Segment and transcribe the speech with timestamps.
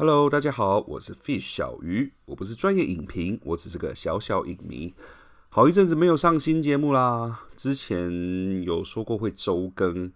[0.00, 4.94] Hello，大家好，我是 Fish 小鱼，我不是专业影评，我只是个小小影迷。
[5.48, 10.12] 好一阵子没有上新节目啦，之前有说过会周更，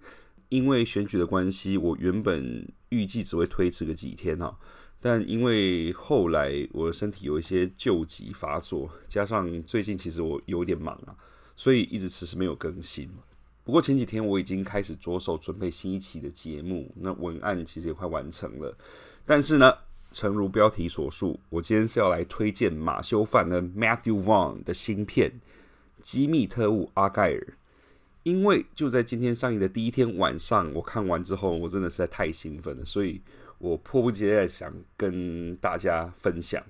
[0.50, 4.56] 因为选举的关系，我原本预计只会推迟个几天哈，
[5.00, 11.16] 但因为后来我的身体有一些旧疾发作，加上最近其实我有点忙啊，
[11.56, 13.10] 所以一直迟迟没有更新。
[13.64, 18.76] 不过前几天我已经开始着手准备新一期的节目，那文案其实也快完成了。
[19.24, 19.72] 但是呢，
[20.12, 25.30] 诚如标题所述，我今天是要来推荐马修·范恩 （Matthew Vaughn） 的新片
[26.02, 27.38] 《机密特务阿盖尔》，
[28.24, 33.22] 因为就在今天上映的第一天晚上，我看完之后，我真的实在太兴奋了，所以
[33.58, 36.62] 我迫不及待想跟大家分享。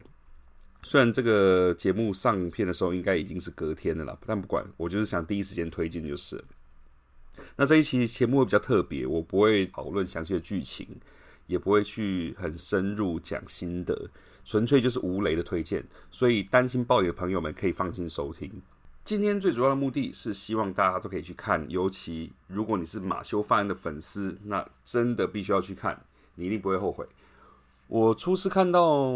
[0.83, 6.43] 虽然这个节目上片的时候应该已经是隔天的了，但不管，我就是想第一时间推荐就是。
[7.57, 10.87] 那这一期节目会比较特别，我不会讨论详细的剧情。
[11.47, 14.11] 也不会去很深入讲心得，
[14.45, 18.51] 纯粹就是无雷的推荐，所以担心爆雷的朋友们可以放心收听。
[19.05, 26.05] 今天最主要的目的是希望大家都可以去看，尤其如果你是马修·范恩的粉丝，那真的必须要去看，
[26.37, 27.05] 你一定不会后悔。
[27.89, 29.13] 我初次看到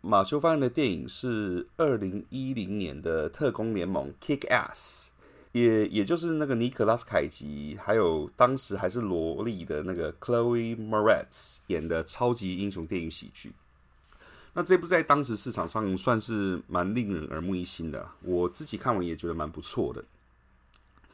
[0.00, 5.08] 马修·范恩的电影是二零一零年的《特工联盟》（Kick Ass）。
[5.54, 13.52] 也也就是那个尼可拉斯凯奇，还有当时还是萝莉的那个 Chloe Moretz 演的超级英雄电影喜剧。
[14.52, 20.04] 那这部在当时市场上算是蛮令人耳目一新的，我自己看完也觉得蛮不错的。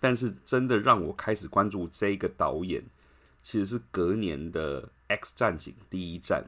[0.01, 2.83] 但是真的让我开始关注这个导演，
[3.43, 6.47] 其实是隔年的《X 战警：第一战》，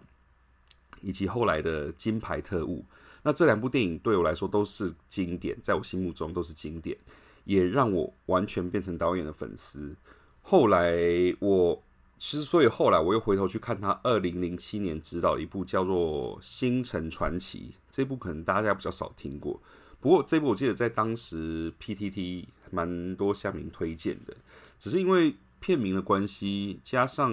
[1.02, 2.78] 以及后来的《金牌特务》。
[3.22, 6.96] 那这两部电影对我来说都是经典，在我心目中都是经典。
[7.44, 9.96] 也让我完全变成导演的粉丝。
[10.42, 10.94] 后来
[11.40, 11.82] 我
[12.18, 19.60] 其实，所以后来我又回头去看他二零零七年执导一部叫做《星辰传奇》这部，可能大家比较少听过。
[20.00, 24.36] 不过这部我记得在当时 PTT 蛮多下面推荐的，
[24.78, 27.32] 只是因为片名的关系，加上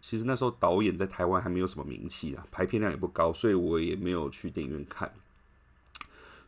[0.00, 5.12] 其实那时候导演在台湾还没有什么名气啊，排片量也不高，所以我也没有去电影院看。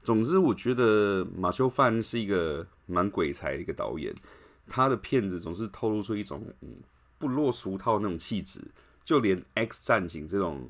[0.06, 4.14] 总之，我觉得马修·范是一个蛮鬼才的一个导演，
[4.68, 6.46] 他的片子总是透露出一种
[7.18, 8.60] 不落俗套那种气质。
[9.04, 10.68] 就连《X 战警》这种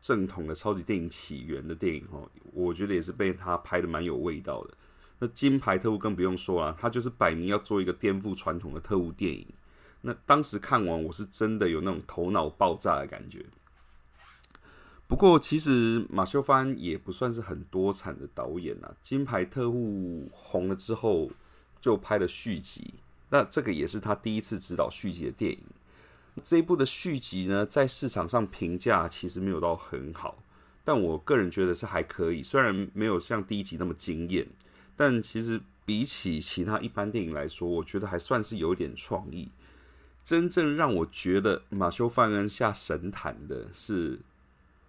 [0.00, 4.74] 正统的超级电影起源的电影，哦，我觉得也是被他拍的蛮有味道的。
[5.18, 9.44] 那《金牌特务》更不用说了，他就是摆明要做一个颠覆传统的特务电影。
[10.02, 13.44] 那当时看完，我是真的有那种头脑爆炸的感觉。
[15.12, 18.88] 不过，其实马修·范也不算是很多产的导演呐。
[19.02, 21.30] 《金牌特务》红了之后，
[21.78, 22.94] 就拍了续集。
[23.28, 25.58] 那这个也是他第一次执导续集的电影。
[26.42, 30.42] 这一部的续集呢，在市场上评价其实没有到很好，
[30.82, 32.42] 但我个人觉得是还可以。
[32.42, 34.48] 虽然没有像第一集那么惊艳，
[34.96, 39.50] 但其实比起其他一般电影来说，我觉得还算是有点创意。
[40.24, 44.18] 真正让我觉得马修·范恩下神坛的是。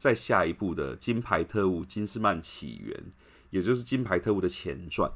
[0.03, 2.94] 在下一部的《金牌特务：金斯曼起源》，
[3.52, 5.09] 也就是《金牌特务》的前传，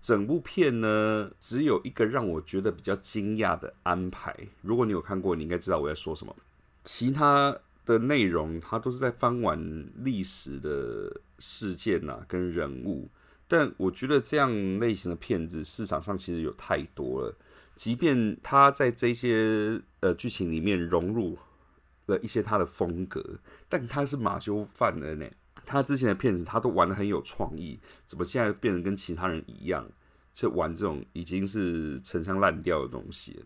[0.00, 4.32] 整部片呢只有一个让我觉得比较惊讶的安排。
[4.60, 6.32] 如果你有看过，你应该知道我在说什么。
[6.84, 13.10] 其他的内容，它都是在翻完历史的事件呐，跟人物。
[13.48, 17.36] 但我觉得这样类型的片子市场上其实有太多了，
[17.74, 21.36] 即便它在这些呃剧情里面融入。
[22.06, 25.26] 的一些他的风格，但他是马修范恩呢。
[25.64, 29.88] 他之前的片子他都玩的很有创意，怎么现在变得跟其他人一样，
[30.34, 33.44] 去玩这种已经是陈腔滥调的东西？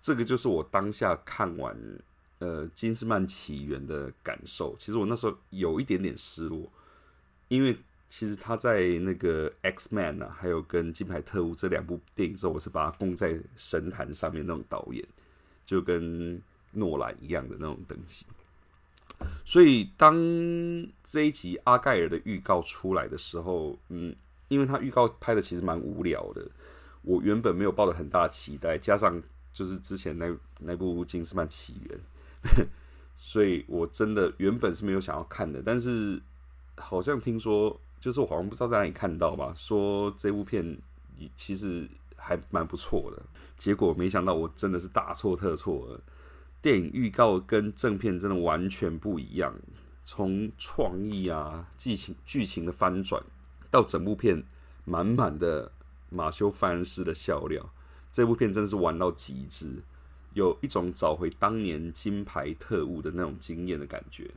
[0.00, 1.76] 这个就是我当下看完
[2.38, 4.76] 呃《金斯曼起源》的感受。
[4.78, 6.70] 其实我那时候有一点点失落，
[7.48, 7.76] 因为
[8.08, 15.04] 其实他在那个《X Man》啊，还有跟《金牌特务》这两部电影之后，我是把他供在神坛上面那种导演，
[15.66, 16.40] 就跟。
[16.72, 18.26] 诺兰一样的那种等级，
[19.44, 20.14] 所以当
[21.02, 24.14] 这一集阿盖尔的预告出来的时候，嗯，
[24.48, 26.46] 因为他预告拍的其实蛮无聊的，
[27.02, 29.20] 我原本没有抱着很大期待，加上
[29.52, 32.00] 就是之前那那部《金斯曼起源》，
[33.16, 36.20] 所以我真的原本是没有想要看的，但是
[36.76, 40.78] 好像听说，就是我好像不知道在哪里看到吧，说这部片
[41.34, 43.22] 其实还蛮不错的，
[43.56, 46.00] 结果没想到我真的是大错特错了。
[46.60, 49.54] 电影预告跟正片真的完全不一样，
[50.04, 53.22] 从创意啊、剧情、剧情的翻转，
[53.70, 54.42] 到整部片
[54.84, 55.70] 满满的
[56.10, 57.70] 马修·范恩斯的笑料，
[58.10, 59.70] 这部片真的是玩到极致，
[60.34, 64.30] 有一种找回当年金牌特务的那种惊艳的感觉。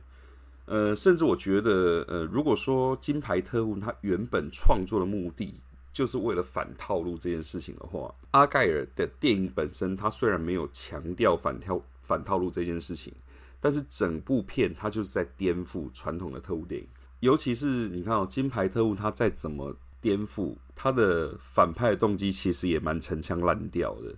[0.66, 5.54] 呃，甚至我觉得，呃，如果说《金牌特务》他原本创作的目的
[5.92, 13.12] 就是为了反套路这件事情的话，阿盖尔的电影本身，他虽然没有强调反套反套路这件事情，
[13.60, 16.86] 但是整部片它就是在颠覆传统的特务电影。
[17.20, 24.12] 尤其是你看哦，《金牌特务》他再怎么颠覆，他的反派动机其实也蛮陈腔滥调的。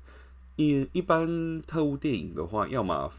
[0.56, 3.12] 一一般特务电影的话，要么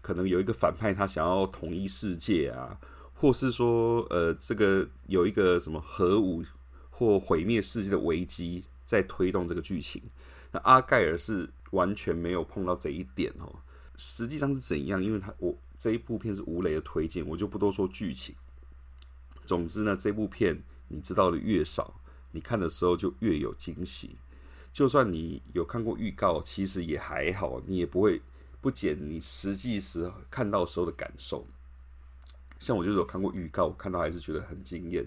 [0.00, 2.78] 可能有一个反派，他想要统一世界啊，
[3.14, 6.44] 或是说，呃，这个有一个什么核武
[6.90, 10.00] 或毁灭世界的危机在推动这个剧情。
[10.52, 13.52] 那阿盖尔是完全没有碰到这一点哦。
[13.96, 15.02] 实际上是怎样？
[15.02, 18.34] 因为他我这一部片是吴磊的推荐，我就不多说剧情。
[19.44, 22.00] 总之呢，这部片你知道的越少，
[22.32, 24.16] 你看的时候就越有惊喜。
[24.72, 28.22] 就算你有看过预告，其实也还好，你也不会。
[28.60, 31.44] 不减你实际时看到时候的感受，
[32.60, 35.04] 像我就是有看过预告，看到还是觉得很惊艳，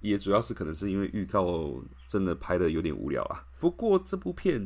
[0.00, 3.46] 也主要是可能是因为预告真的拍的有点无聊啊。
[3.60, 4.60] 不过这部片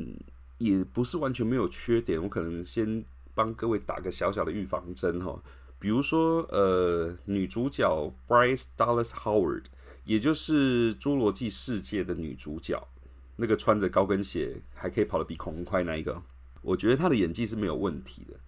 [0.57, 3.05] 也不是完全没有缺点，我可能先
[3.35, 5.39] 帮各位打个小小的预防针哈。
[5.77, 9.65] 比如说，呃，女主角 Bryce Dallas Howard，
[10.05, 12.87] 也就是《侏罗纪世界》的女主角，
[13.35, 16.23] 那个穿着高跟鞋还可以跑得比恐龙快那一个。
[16.61, 18.39] 我觉得她的演技是没有问题的，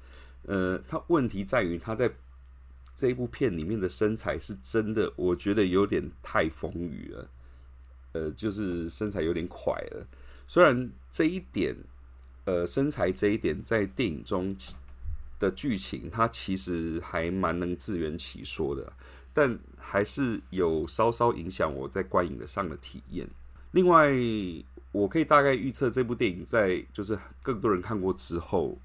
[0.52, 2.12] 呃，她问题在于她在
[2.96, 7.30] 这一部片里面的身材是真的，我觉得有点太丰腴了，
[8.14, 10.08] 呃，就是身材有点快了。
[10.48, 11.76] 虽然这一点，
[12.48, 14.56] 呃，身材这一点在电影中
[15.38, 18.94] 的剧情，它其实还蛮能自圆其说的，
[19.34, 23.28] 但还是有稍稍影响我在观影的上的体验。
[23.72, 24.12] 另外。
[24.94, 28.80] 我可以大概预测这部电影在就是更多人看过之后，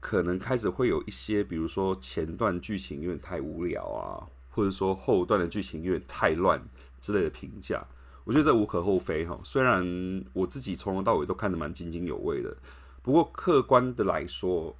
[0.00, 6.60] 可能开始会有一些，比如说前段剧情有点太无聊啊，或者说后段的剧情有点太乱
[7.00, 7.86] 之类的评价。
[8.30, 9.36] 我觉得这无可厚非哈。
[9.42, 12.56] 虽然我自己从头到尾都看得蛮津津有味的，
[13.02, 14.76] 不过客观的来说，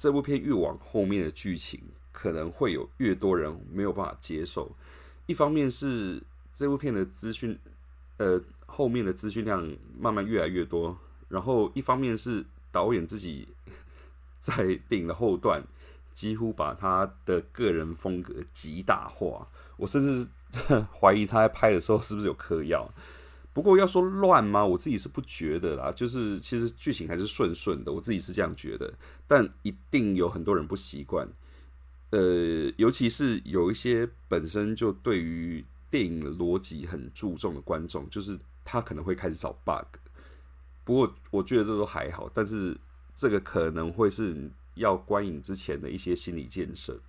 [0.00, 1.80] 这部片越往后面的剧情
[2.10, 4.74] 可能会有越多人没有办法接受。
[5.26, 6.20] 一方面是
[6.52, 7.56] 这部片的资讯，
[8.16, 8.42] 呃。
[8.64, 9.70] 后面的资讯量
[10.00, 10.96] 慢慢越来越多，
[11.28, 13.46] 然后一方面是导演自己
[14.40, 15.62] 在电影的后段
[16.14, 19.46] 几乎把他的个人风格极大化，
[19.76, 20.26] 我甚至
[20.98, 22.92] 怀疑他在拍的时候是不是有嗑药。
[23.52, 24.64] 不过要说乱吗？
[24.64, 28.92] 我自己是不觉得啦，就是其实剧情还是顺顺的，我自己是这样觉得。
[29.26, 31.28] 但一定有很多人不习惯，
[32.10, 38.38] 呃，尤其是有一些本身就对于电影逻辑很注重的观众，就是。
[38.64, 39.98] 他可能会开始找 bug，
[40.84, 42.78] 不过我觉得这都还好，但是
[43.12, 47.00] 这个可能会是要观影之前的一些心理建设。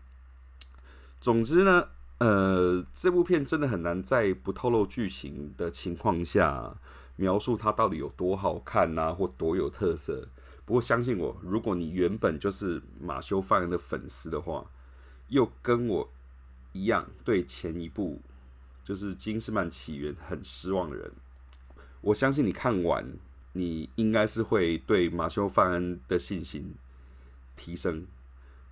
[1.21, 1.89] 总之呢，
[2.19, 6.77] 呃，这部片真的很难在不透露剧情的情况下
[7.17, 10.29] 描述它到底有多好看呐，或多有特色。
[10.65, 14.65] 不过相信我，如果你原本就是马修·范恩的粉丝的话，
[15.27, 16.09] 又跟我
[16.71, 18.21] 一样对前一部
[18.85, 21.11] 就是《金斯曼起源》很失望的人。
[21.99, 23.05] 我相信你看完，
[23.51, 26.73] 你应该是会对马修·范恩的信心
[27.57, 28.05] 提升，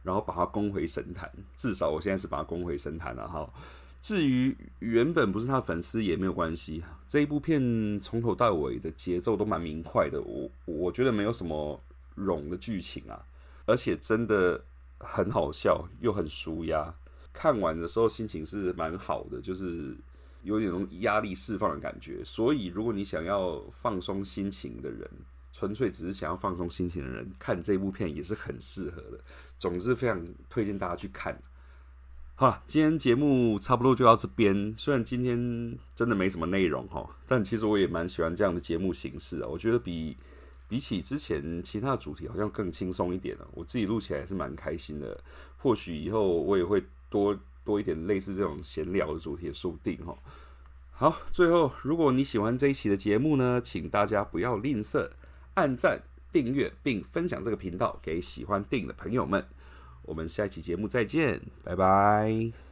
[0.04, 1.32] 然后把他攻回神坛。
[1.56, 3.52] 至少我现在是把他攻回神坛了哈。
[4.02, 6.84] 至于原本不是他的粉丝也没有关系。
[7.08, 11.80] 这一部片从头到尾的节奏都蛮明快的，我我觉得没有什么
[12.18, 13.24] 冗的剧情啊，
[13.66, 14.64] 而且真的
[15.00, 16.94] 很好笑又很舒压。
[17.34, 19.96] 看完的时候心情是蛮好的，就是。
[20.44, 25.08] 有点种压力释放的感觉，所以如果你想要放松心情的人，
[25.52, 29.20] 纯粹只是想要放松心情的人，看这部片也是很适合的。
[29.58, 31.42] 总之，非常推荐大家去看。
[32.36, 34.74] 好，今天节目差不多就到这边。
[34.78, 39.48] 虽然今天真的没什么内容哈，但其实我也蛮喜欢这样的节目形式啊。
[39.48, 40.18] 我觉得比
[40.68, 43.48] 比起之前其他的主题，好像更轻松一点了。
[43.54, 45.22] 我自己录起来是蛮开心的。
[45.58, 47.38] 或许以后我也会多。
[47.64, 50.18] 多一点类似这种闲聊的主题，说不定哈。
[50.90, 55.08] 好，最后，如果你喜欢这一期的节目呢，请大家不要吝啬
[55.56, 59.46] 按赞、订阅并分享这个频道给喜欢电影的朋友们。
[60.04, 62.71] 我们下一期节目再见，拜拜。